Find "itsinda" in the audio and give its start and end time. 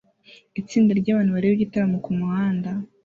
0.61-0.91